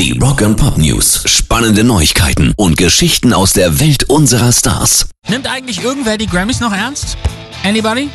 Die 0.00 0.18
Rock 0.18 0.40
and 0.40 0.56
Pop 0.56 0.78
News. 0.78 1.24
Spannende 1.26 1.84
Neuigkeiten 1.84 2.54
und 2.56 2.78
Geschichten 2.78 3.34
aus 3.34 3.52
der 3.52 3.80
Welt 3.80 4.04
unserer 4.04 4.50
Stars. 4.50 5.10
Nimmt 5.28 5.46
eigentlich 5.46 5.84
irgendwer 5.84 6.16
die 6.16 6.26
Grammys 6.26 6.58
noch 6.58 6.72
ernst? 6.72 7.18
Anybody? 7.64 8.08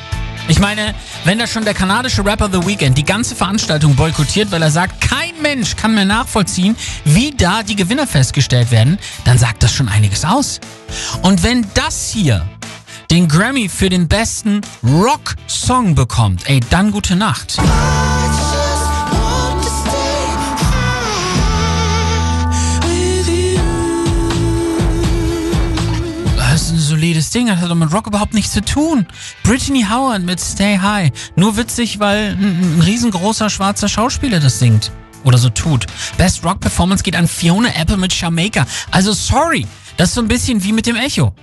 Ich 0.48 0.58
meine, 0.58 0.96
wenn 1.26 1.38
da 1.38 1.46
schon 1.46 1.64
der 1.64 1.76
kanadische 1.76 2.26
Rapper 2.26 2.50
The 2.52 2.66
Weeknd 2.66 2.98
die 2.98 3.06
ganze 3.06 3.36
Veranstaltung 3.36 3.96
boykottiert, 3.96 4.50
weil 4.50 4.64
er 4.64 4.72
sagt, 4.72 5.00
kein 5.00 5.40
Mensch 5.44 5.76
kann 5.76 5.94
mehr 5.94 6.06
nachvollziehen, 6.06 6.76
wie 7.04 7.30
da 7.30 7.62
die 7.62 7.76
Gewinner 7.76 8.08
festgestellt 8.08 8.72
werden, 8.72 8.98
dann 9.24 9.38
sagt 9.38 9.62
das 9.62 9.72
schon 9.72 9.88
einiges 9.88 10.26
aus. 10.26 10.60
Und 11.22 11.44
wenn 11.44 11.68
das 11.76 12.10
hier 12.10 12.50
den 13.12 13.28
Grammy 13.28 13.70
für 13.70 13.90
den 13.90 14.08
besten 14.08 14.62
Rock-Song 14.84 15.94
bekommt, 15.94 16.50
ey, 16.50 16.62
dann 16.72 16.90
gute 16.90 17.16
Nacht. 17.16 17.60
Solides 27.16 27.30
Ding, 27.30 27.48
das 27.48 27.60
hat 27.60 27.70
doch 27.70 27.76
mit 27.76 27.94
Rock 27.94 28.08
überhaupt 28.08 28.34
nichts 28.34 28.52
zu 28.52 28.62
tun. 28.62 29.06
Brittany 29.44 29.86
Howard 29.90 30.24
mit 30.24 30.42
Stay 30.42 30.78
High. 30.78 31.12
Nur 31.36 31.56
witzig, 31.56 32.00
weil 32.00 32.32
ein, 32.32 32.78
ein 32.78 32.82
riesengroßer 32.82 33.50
schwarzer 33.50 33.88
Schauspieler 33.88 34.40
das 34.40 34.60
singt. 34.60 34.92
Oder 35.24 35.38
so 35.38 35.50
tut. 35.50 35.86
Best 36.18 36.44
Rock 36.44 36.60
Performance 36.60 37.04
geht 37.04 37.16
an 37.16 37.28
Fiona 37.28 37.70
Apple 37.76 37.98
mit 37.98 38.14
Jamaica. 38.20 38.66
Also 38.92 39.14
sorry, 39.14 39.66
das 39.98 40.10
ist 40.10 40.16
so 40.16 40.22
ein 40.22 40.28
bisschen 40.28 40.64
wie 40.64 40.74
mit 40.74 40.86
dem 40.86 40.98
Echo. 40.98 41.34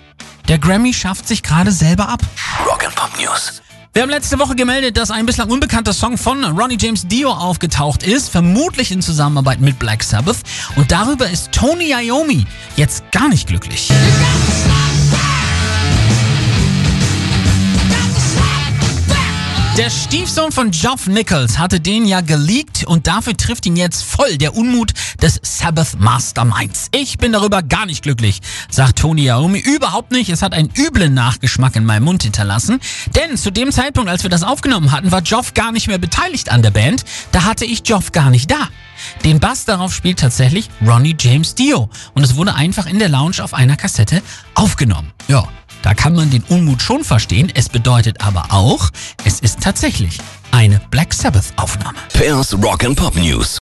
Der 0.49 0.59
Grammy 0.59 0.93
schafft 0.93 1.27
sich 1.27 1.43
gerade 1.43 1.73
selber 1.73 2.09
ab. 2.09 2.21
Rock 2.67 2.85
and 2.85 2.95
Pop 2.95 3.11
News. 3.19 3.63
Wir 3.95 4.03
haben 4.03 4.11
letzte 4.11 4.39
Woche 4.39 4.55
gemeldet, 4.55 4.97
dass 4.97 5.11
ein 5.11 5.27
bislang 5.27 5.51
unbekannter 5.51 5.93
Song 5.93 6.17
von 6.17 6.45
Ronnie 6.45 6.79
James 6.81 7.07
Dio 7.09 7.31
aufgetaucht 7.31 8.03
ist, 8.03 8.31
vermutlich 8.31 8.91
in 8.91 9.03
Zusammenarbeit 9.03 9.61
mit 9.61 9.79
Black 9.79 10.03
Sabbath. 10.03 10.39
Und 10.77 10.93
darüber 10.93 11.29
ist 11.29 11.53
Tony 11.53 11.93
Iommi 11.93 12.47
jetzt 12.77 13.11
gar 13.11 13.29
nicht 13.29 13.49
glücklich. 13.49 13.91
Der 19.79 19.89
Stiefsohn 19.89 20.53
von 20.53 20.71
Geoff 20.71 21.07
Nichols 21.07 21.59
hatte 21.59 21.81
den 21.81 22.05
ja 22.05 22.21
geleakt 22.21 22.85
und 22.85 23.07
dafür 23.07 23.35
trifft 23.35 23.65
ihn 23.65 23.75
jetzt 23.75 24.05
voll 24.05 24.37
der 24.37 24.55
Unmut 24.55 24.93
des 25.23 25.41
Sabbath 25.43 25.99
Masterminds. 25.99 26.89
Ich 26.93 27.17
bin 27.17 27.33
darüber 27.33 27.63
gar 27.63 27.87
nicht 27.87 28.03
glücklich, 28.03 28.41
sagt 28.71 28.99
Tony 28.99 29.29
Iommi. 29.29 29.61
Überhaupt 29.61 30.13
nicht. 30.13 30.29
Es 30.29 30.43
hat 30.43 30.53
einen 30.53 30.69
üblen 30.77 31.15
Nachgeschmack 31.15 31.75
in 31.75 31.87
meinem 31.87 32.05
Mund 32.05 32.23
hinterlassen. 32.23 32.81
Denn 33.17 33.39
zu 33.39 33.51
dem 33.51 33.73
Zeitpunkt, 33.73 34.11
als 34.11 34.25
wir 34.25 34.31
das 34.31 34.43
aufgenommen 34.43 34.93
hatten, 34.93 35.11
war 35.11 35.23
Geoff 35.23 35.55
gar 35.55 35.73
nicht 35.73 35.89
mehr 35.89 35.99
beteiligt 35.99 36.53
an 36.53 36.61
der 36.61 36.71
Band. 36.71 37.07
Da 37.33 37.45
hatte 37.45 37.65
ich 37.65 37.83
Geoff 37.83 38.13
gar 38.13 38.29
nicht 38.29 38.51
da. 38.51 38.69
Den 39.25 39.41
Bass 39.41 39.65
darauf 39.65 39.95
spielt 39.95 40.21
tatsächlich 40.21 40.69
Ronnie 40.87 41.17
James 41.19 41.55
Dio. 41.55 41.89
Und 42.13 42.25
es 42.25 42.37
wurde 42.37 42.55
einfach 42.55 42.85
in 42.85 42.99
der 42.99 43.09
Lounge 43.09 43.43
auf 43.43 43.55
einer 43.55 43.77
Kassette 43.77 44.23
aufgenommen. 44.55 45.13
Ja. 45.29 45.49
Da 45.83 45.95
kann 45.95 46.15
man 46.15 46.31
den 46.31 46.43
Unmut 46.45 46.81
schon 46.81 47.05
verstehen. 47.05 47.51
Es 47.55 47.69
bedeutet 47.69 48.25
aber 48.25 48.47
auch, 48.51 48.91
es 49.25 49.41
ist 49.41 49.61
tatsächlich 49.61 50.19
eine 50.53 50.81
Black 50.91 51.13
Sabbath 51.13 51.53
Aufnahme. 51.57 51.99
Pairs 52.13 52.55
Rock 52.63 52.85
and 52.85 52.97
Pop 52.97 53.17
News. 53.17 53.61